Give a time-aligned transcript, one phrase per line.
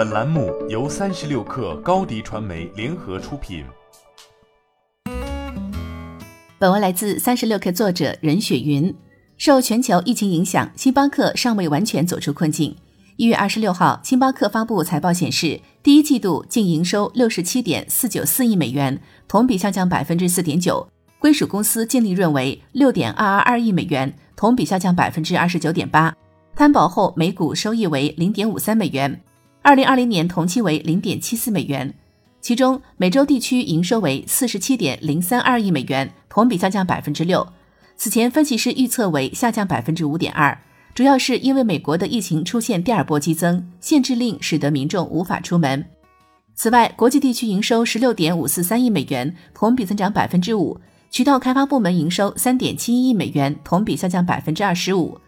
[0.00, 3.62] 本栏目由三十六氪高低传媒联合出品。
[6.58, 8.96] 本文来自三十六氪作者任雪云。
[9.36, 12.74] 受全球疫情影响，星巴克尚未完全走出困境。
[13.16, 18.98] 一月二十六号，星巴克发布财报显示，第一季度净营收六十七点四九四亿美元，
[19.28, 20.88] 同比下降百分之四点九。
[21.18, 26.16] 归属公司净利润为六点二二二亿美元，同比下降百分之二十九点八。
[26.56, 29.20] 摊保后每股收益为零点五三美元，
[29.62, 31.92] 二零二零年同期为零点七四美元。
[32.40, 37.46] 其中，美洲地区营收为四十七点零三二亿美元，同比下降百分之六。
[37.96, 40.58] 此前分析师预测为下降百分之五点二，
[40.94, 45.84] 主要是因为美国的疫情出现第二波激增，限制令使得民众无法出门。
[46.54, 50.80] 此外，国际地区营收十六点五四三亿美元，同比增长百分之五。
[51.10, 55.18] 渠道开发部门营收三点七一亿美元，同比下降百分之二十五。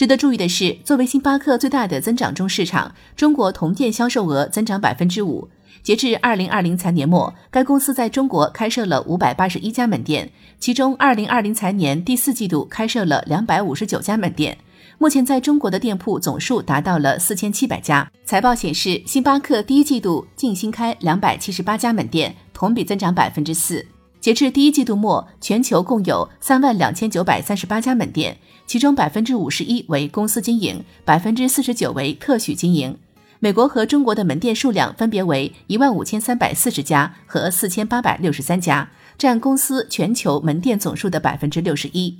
[0.00, 5.46] 值得注意的是，作为星巴克最大的增长中市场，中国同店销售额增长百分之五。
[5.82, 14.56] 截至二零二零财年末，该公司在中国开设了五百八十一家门店，其中二零二零财年第四季度开设了两百五十九家门店。
[14.96, 18.10] 目前在中国的店铺总数达到了四千七百家。
[18.24, 23.84] 财报显示，星巴克第一季度净新开两百七十八家门店，同比增长百分之四。
[24.20, 32.96] 截至第一季度末，全球共有三万两千九百三十八家门店，其中百分之五十一为公司经营，百分之四十九为特许经营。
[33.38, 42.18] 美国和中国的门店数量分别为一万五千三百四十家和四千八百六十三家，占公司全球门店总数的百分之六十一。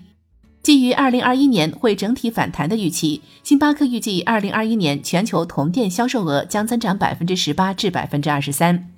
[0.63, 8.91] 基于二零二一年会整体反弹的预期，星巴克预计二零二一年全球同店销售额将增长百分之十八至百分之二十三。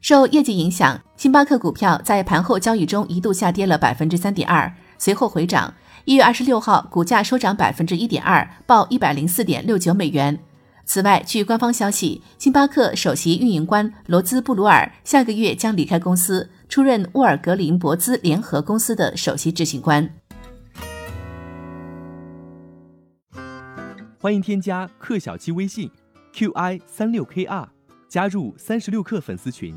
[0.00, 5.74] 受业绩影响，星巴克股票在盘后交易中一度下跌了百分之三点二，随后回涨。
[6.04, 10.38] 一月二十六号，股价收涨百分之一点二，报一百零四点六九美元。
[10.84, 20.08] 此外，据官方消息，星巴克首席运营官罗兹布鲁尔下个月将离开公司，出任沃尔格林博兹联合公司的首席执行官。
[24.20, 25.90] 欢迎添加克小七微信
[26.32, 27.66] ，qi 三六 kr，
[28.08, 29.76] 加入三十六氪粉丝群。